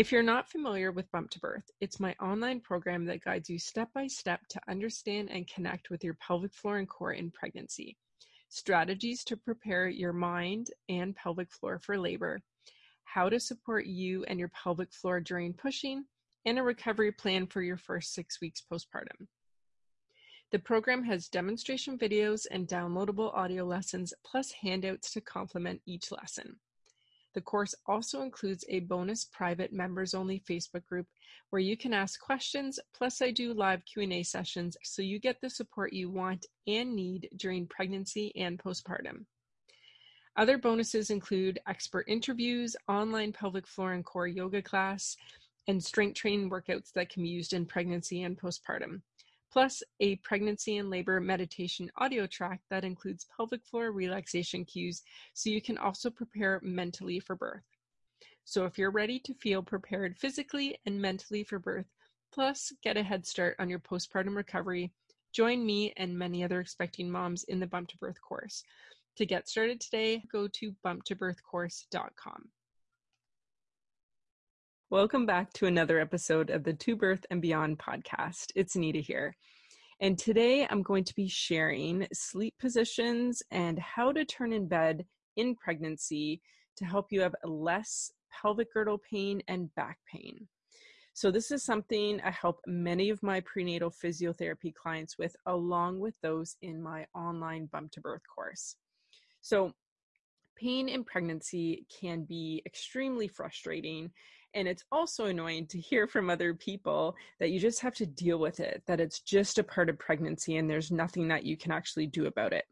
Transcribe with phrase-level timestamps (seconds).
[0.00, 3.58] If you're not familiar with Bump to Birth, it's my online program that guides you
[3.58, 7.98] step by step to understand and connect with your pelvic floor and core in pregnancy,
[8.48, 12.40] strategies to prepare your mind and pelvic floor for labor,
[13.04, 16.06] how to support you and your pelvic floor during pushing,
[16.46, 19.26] and a recovery plan for your first six weeks postpartum.
[20.50, 26.56] The program has demonstration videos and downloadable audio lessons, plus handouts to complement each lesson.
[27.34, 31.06] The course also includes a bonus private members only Facebook group
[31.50, 35.50] where you can ask questions, plus I do live Q&A sessions so you get the
[35.50, 39.26] support you want and need during pregnancy and postpartum.
[40.36, 45.16] Other bonuses include expert interviews, online pelvic floor and core yoga class,
[45.68, 49.02] and strength training workouts that can be used in pregnancy and postpartum
[49.52, 55.02] plus a pregnancy and labor meditation audio track that includes pelvic floor relaxation cues
[55.34, 57.64] so you can also prepare mentally for birth.
[58.44, 61.86] So if you're ready to feel prepared physically and mentally for birth,
[62.32, 64.92] plus get a head start on your postpartum recovery,
[65.32, 68.62] join me and many other expecting moms in the Bump to Birth course.
[69.16, 72.48] To get started today, go to bumptobirthcourse.com.
[74.92, 78.46] Welcome back to another episode of the To Birth and Beyond podcast.
[78.56, 79.36] It's Anita here.
[80.00, 85.06] And today I'm going to be sharing sleep positions and how to turn in bed
[85.36, 86.42] in pregnancy
[86.76, 90.48] to help you have less pelvic girdle pain and back pain.
[91.12, 96.14] So, this is something I help many of my prenatal physiotherapy clients with, along with
[96.20, 98.74] those in my online Bump to Birth course.
[99.40, 99.72] So,
[100.56, 104.10] pain in pregnancy can be extremely frustrating
[104.54, 108.38] and it's also annoying to hear from other people that you just have to deal
[108.38, 111.72] with it, that it's just a part of pregnancy and there's nothing that you can
[111.72, 112.64] actually do about it.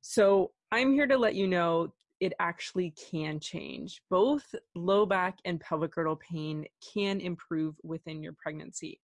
[0.00, 4.00] So I'm here to let you know it actually can change.
[4.10, 6.64] Both low back and pelvic girdle pain
[6.94, 9.00] can improve within your pregnancy.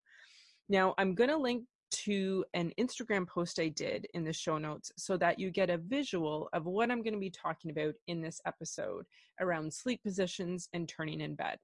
[0.69, 4.91] Now, I'm going to link to an Instagram post I did in the show notes
[4.97, 8.23] so that you get a visual of what I'm going to be talking about in
[8.23, 9.05] this episode
[9.41, 11.59] around sleep positions and turning in bed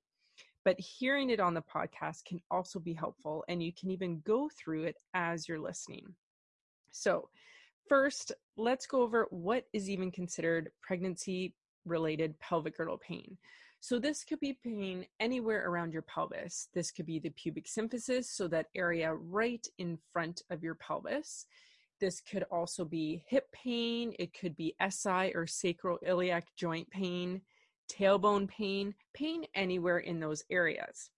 [0.65, 4.49] but hearing it on the podcast can also be helpful and you can even go
[4.49, 6.15] through it as you're listening.
[6.91, 7.29] So,
[7.89, 11.55] first, let's go over what is even considered pregnancy
[11.85, 13.37] related pelvic girdle pain.
[13.81, 16.69] So, this could be pain anywhere around your pelvis.
[16.75, 21.47] This could be the pubic symphysis, so that area right in front of your pelvis.
[22.01, 27.41] This could also be hip pain, it could be SI or sacroiliac joint pain
[27.93, 31.10] tailbone pain, pain anywhere in those areas.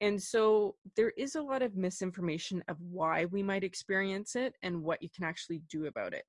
[0.00, 4.82] And so there is a lot of misinformation of why we might experience it and
[4.82, 6.24] what you can actually do about it.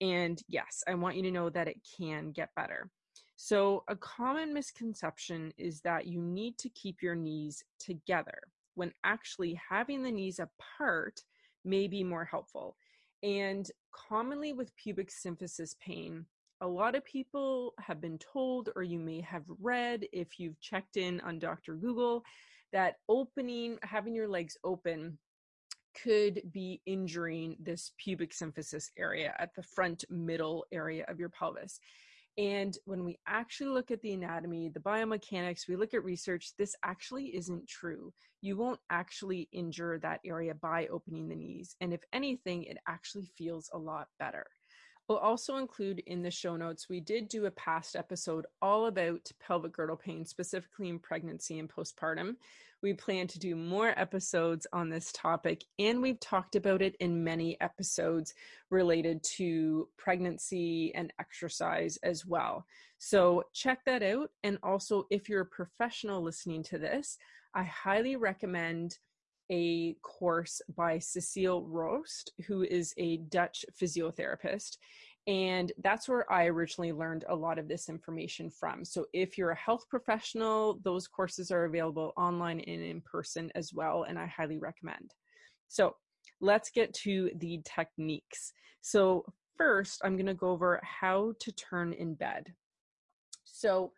[0.00, 2.90] And yes, I want you to know that it can get better.
[3.36, 8.38] So, a common misconception is that you need to keep your knees together
[8.74, 11.20] when actually having the knees apart
[11.64, 12.76] may be more helpful.
[13.22, 16.26] And commonly with pubic symphysis pain,
[16.60, 20.96] a lot of people have been told, or you may have read if you've checked
[20.96, 21.74] in on Dr.
[21.74, 22.22] Google,
[22.72, 25.18] that opening, having your legs open,
[26.02, 31.80] could be injuring this pubic symphysis area at the front middle area of your pelvis.
[32.38, 36.76] And when we actually look at the anatomy, the biomechanics, we look at research, this
[36.84, 38.12] actually isn't true.
[38.40, 41.74] You won't actually injure that area by opening the knees.
[41.80, 44.46] And if anything, it actually feels a lot better.
[45.10, 49.28] We'll also include in the show notes, we did do a past episode all about
[49.40, 52.36] pelvic girdle pain, specifically in pregnancy and postpartum.
[52.80, 57.24] We plan to do more episodes on this topic, and we've talked about it in
[57.24, 58.34] many episodes
[58.70, 62.64] related to pregnancy and exercise as well.
[62.98, 64.30] So check that out.
[64.44, 67.18] And also, if you're a professional listening to this,
[67.52, 68.98] I highly recommend
[69.50, 74.76] a course by Cecile Röst, who is a Dutch physiotherapist.
[75.26, 78.84] And that's where I originally learned a lot of this information from.
[78.84, 83.72] So, if you're a health professional, those courses are available online and in person as
[83.74, 85.12] well, and I highly recommend.
[85.68, 85.96] So,
[86.40, 88.54] let's get to the techniques.
[88.80, 89.24] So,
[89.58, 92.54] first, I'm going to go over how to turn in bed.
[93.44, 93.92] So,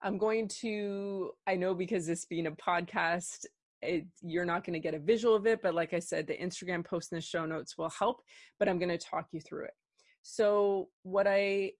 [0.00, 3.46] I'm going to, I know because this being a podcast,
[3.82, 6.36] it, you're not going to get a visual of it, but like I said, the
[6.36, 8.22] Instagram post in the show notes will help,
[8.58, 9.74] but I'm going to talk you through it.
[10.22, 11.72] So, what I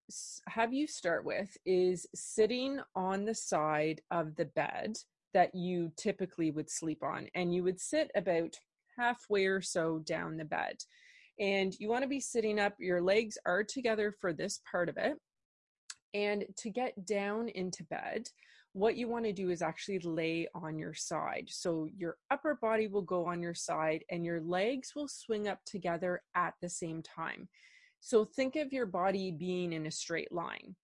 [0.49, 4.97] have you start with is sitting on the side of the bed
[5.35, 8.55] that you typically would sleep on, and you would sit about
[8.99, 10.77] halfway or so down the bed.
[11.41, 14.97] And you want to be sitting up, your legs are together for this part of
[14.97, 15.17] it.
[16.15, 18.29] And to get down into bed,
[18.79, 21.47] what you want to do is actually lay on your side.
[21.49, 25.59] So your upper body will go on your side and your legs will swing up
[25.65, 27.49] together at the same time.
[28.01, 30.77] So think of your body being in a straight line.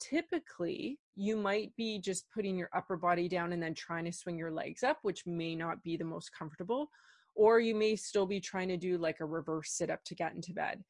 [0.00, 4.38] Typically, you might be just putting your upper body down and then trying to swing
[4.38, 6.88] your legs up, which may not be the most comfortable.
[7.34, 10.34] Or you may still be trying to do like a reverse sit up to get
[10.34, 10.82] into bed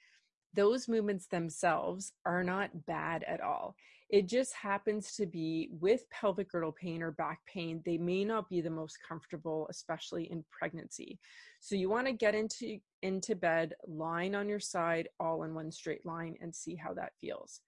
[0.55, 3.75] those movements themselves are not bad at all.
[4.12, 8.47] It just happens to be with pelvic girdle pain or back pain, they may not
[8.50, 11.19] be the most comfortable, especially in pregnancy.
[11.61, 15.73] So you want to get into into bed, lying on your side, all in one
[15.73, 17.62] straight line, and see how that feels.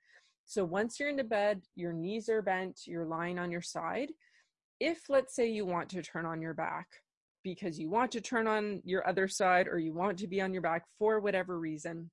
[0.44, 4.11] So once you're into bed, your knees are bent, you're lying on your side.
[4.81, 6.88] If let's say you want to turn on your back
[7.43, 10.52] because you want to turn on your other side or you want to be on
[10.52, 12.11] your back for whatever reason,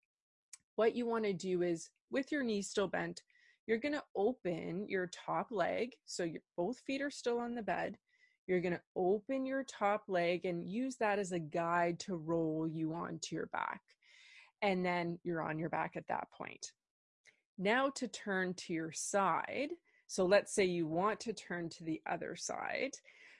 [0.78, 3.22] what you want to do is with your knees still bent,
[3.72, 5.94] you're going to open your top leg.
[6.06, 7.98] So your both feet are still on the bed.
[8.46, 12.68] You're going to open your top leg and use that as a guide to roll
[12.68, 13.80] you onto your back.
[14.62, 16.74] And then you're on your back at that point.
[17.58, 19.70] Now to turn to your side.
[20.08, 22.92] So let's say you want to turn to the other side.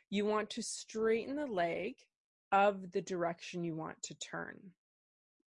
[0.10, 1.96] You want to straighten the leg
[2.54, 4.58] of the direction you want to turn.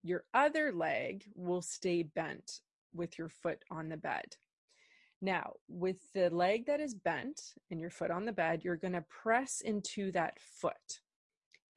[0.03, 2.59] Your other leg will stay bent
[2.93, 4.35] with your foot on the bed.
[5.23, 8.91] Now, with the leg that is bent and your foot on the bed, you're going
[8.91, 10.99] to press into that foot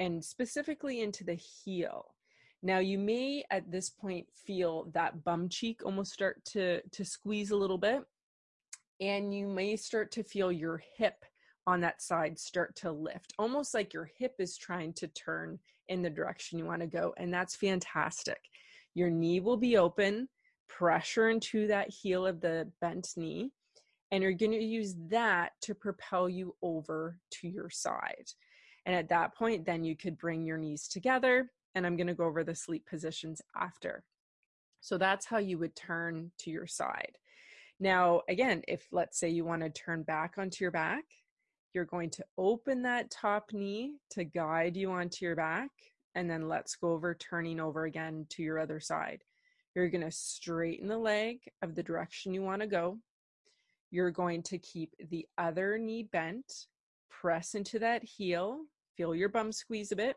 [0.01, 2.17] and specifically into the heel.
[2.65, 7.53] Now, you may at this point feel that bum cheek almost start to, to squeeze
[7.53, 8.03] a little bit,
[9.01, 11.25] and you may start to feel your hip
[11.69, 16.03] on that side start to lift, almost like your hip is trying to turn in
[16.03, 17.15] the direction you want to go.
[17.17, 18.41] And that's fantastic.
[18.95, 20.29] Your knee will be open,
[20.69, 23.51] pressure into that heel of the bent knee,
[24.11, 28.31] and you're going to use that to propel you over to your side.
[28.85, 31.51] And at that point, then you could bring your knees together.
[31.75, 34.05] And I'm going to go over the sleep positions after.
[34.81, 37.19] So that's how you would turn to your side.
[37.81, 41.05] Now, again, if let's say you want to turn back onto your back,
[41.75, 45.69] you're going to open that top knee to guide you onto your back.
[46.15, 49.23] And then let's go over turning over again to your other side.
[49.77, 52.97] You're going to straighten the leg of the direction you want to go.
[53.91, 56.65] You're going to keep the other knee bent,
[57.11, 58.63] press into that heel,
[58.97, 60.17] feel your bum squeeze a bit,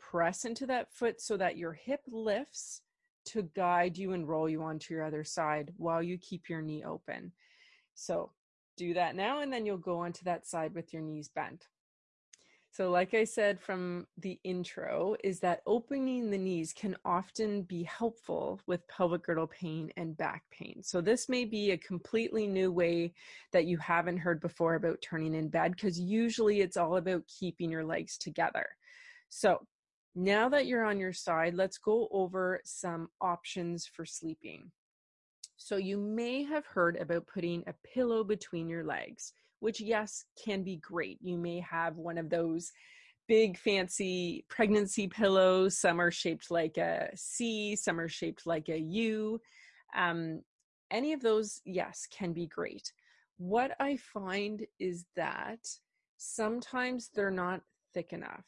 [0.00, 2.80] press into that foot so that your hip lifts
[3.26, 6.82] to guide you and roll you onto your other side while you keep your knee
[6.82, 7.30] open.
[7.92, 8.32] So
[8.78, 11.66] do that now, and then you'll go onto that side with your knees bent.
[12.72, 17.82] So, like I said from the intro, is that opening the knees can often be
[17.82, 20.82] helpful with pelvic girdle pain and back pain.
[20.82, 23.12] So, this may be a completely new way
[23.52, 27.70] that you haven't heard before about turning in bed because usually it's all about keeping
[27.70, 28.66] your legs together.
[29.28, 29.66] So,
[30.14, 34.70] now that you're on your side, let's go over some options for sleeping.
[35.58, 40.64] So you may have heard about putting a pillow between your legs, which, yes, can
[40.64, 41.18] be great.
[41.22, 42.72] You may have one of those
[43.28, 45.78] big fancy pregnancy pillows.
[45.78, 49.40] Some are shaped like a C, some are shaped like a U.
[49.96, 50.42] Um,
[50.90, 52.92] any of those, yes, can be great.
[53.38, 55.60] What I find is that
[56.16, 57.60] sometimes they're not
[57.94, 58.44] thick enough.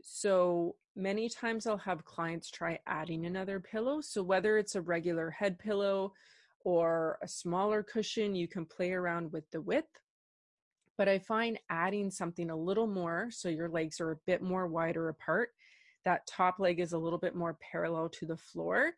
[0.00, 4.00] So many times I'll have clients try adding another pillow.
[4.00, 6.12] So whether it's a regular head pillow
[6.60, 9.90] or a smaller cushion, you can play around with the width.
[10.98, 14.66] But I find adding something a little more so your legs are a bit more
[14.66, 15.50] wider apart,
[16.04, 18.92] that top leg is a little bit more parallel to the floor.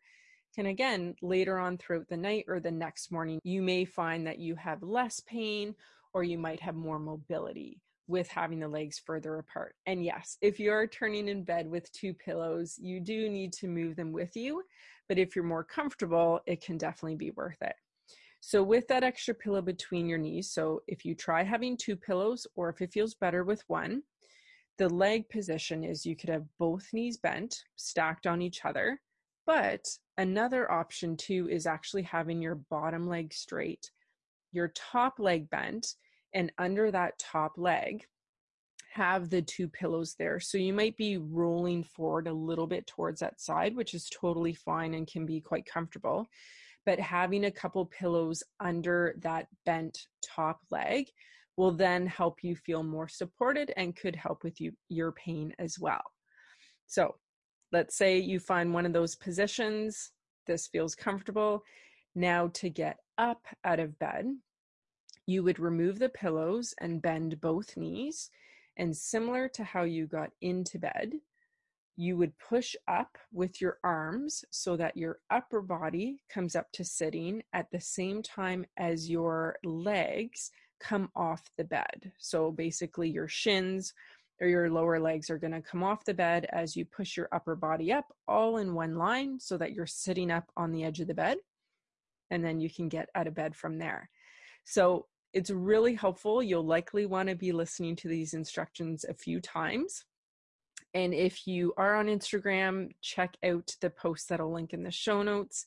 [0.55, 4.39] Can again, later on throughout the night or the next morning, you may find that
[4.39, 5.75] you have less pain
[6.13, 7.81] or you might have more mobility.
[8.09, 9.75] with having the legs further apart.
[9.85, 13.95] And yes, if you're turning in bed with two pillows, you do need to move
[13.95, 14.63] them with you.
[15.07, 17.75] But if you're more comfortable, it can definitely be worth it.
[18.41, 22.47] So, with that extra pillow between your knees, so if you try having two pillows
[22.55, 24.03] or if it feels better with one,
[24.77, 28.99] the leg position is you could have both knees bent, stacked on each other.
[29.45, 29.85] But
[30.17, 33.91] another option too is actually having your bottom leg straight,
[34.51, 35.95] your top leg bent,
[36.33, 38.05] and under that top leg,
[38.93, 40.39] have the two pillows there.
[40.39, 44.53] So you might be rolling forward a little bit towards that side, which is totally
[44.53, 46.27] fine and can be quite comfortable.
[46.89, 51.05] But having a couple pillows under that bent top leg
[51.55, 55.77] will then help you feel more supported and could help with you your pain as
[55.77, 56.01] well.
[56.87, 57.13] So,
[57.71, 60.09] let's say you find one of those positions,
[60.47, 61.61] this feels comfortable.
[62.15, 64.25] Now to get up out of bed,
[65.27, 68.31] you would remove the pillows and bend both knees.
[68.77, 71.11] And similar to how you got into bed,
[71.99, 76.81] you would push up with your arms so that your upper body comes up to
[76.81, 82.13] sitting at the same time as your legs come off the bed.
[82.17, 83.93] So basically, your shins
[84.39, 87.27] or your lower legs are going to come off the bed as you push your
[87.33, 91.01] upper body up all in one line so that you're sitting up on the edge
[91.01, 91.37] of the bed.
[92.31, 94.09] And then you can get out of bed from there.
[94.63, 96.41] So it's really helpful.
[96.41, 100.05] You'll likely want to be listening to these instructions a few times
[100.93, 104.91] and if you are on Instagram, check out the post that I'll link in the
[104.91, 105.65] show notes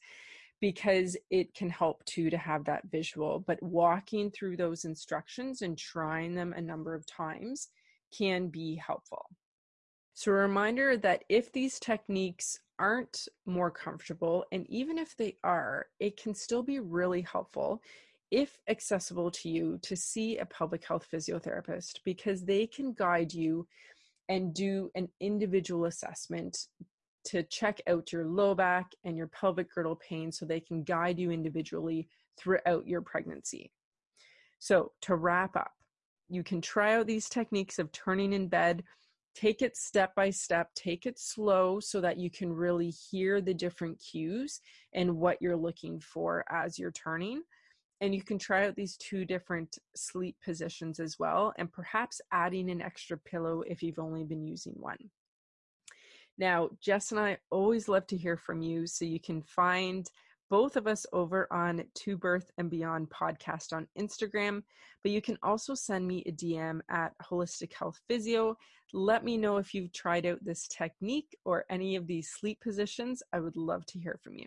[0.60, 3.40] because it can help too to have that visual.
[3.46, 7.68] But walking through those instructions and trying them a number of times
[8.16, 9.26] can be helpful.
[10.14, 15.86] So, a reminder that if these techniques aren't more comfortable, and even if they are,
[16.00, 17.80] it can still be really helpful
[18.30, 23.66] if accessible to you to see a pelvic health physiotherapist because they can guide you
[24.28, 26.68] and do an individual assessment
[27.24, 31.18] to check out your low back and your pelvic girdle pain so they can guide
[31.18, 33.70] you individually throughout your pregnancy.
[34.58, 35.72] So, to wrap up,
[36.28, 38.82] you can try out these techniques of turning in bed.
[39.34, 43.54] Take it step by step, take it slow so that you can really hear the
[43.54, 44.60] different cues
[44.92, 47.42] and what you're looking for as you're turning
[48.02, 52.68] and you can try out these two different sleep positions as well and perhaps adding
[52.68, 54.98] an extra pillow if you've only been using one.
[56.36, 60.10] Now jess and i always love to hear from you so you can find
[60.50, 64.62] both of us over on to birth and beyond podcast on instagram
[65.02, 68.56] but you can also send me a dm at holistic health physio.
[68.94, 73.22] Let me know if you've tried out this technique or any of these sleep positions.
[73.32, 74.46] I would love to hear from you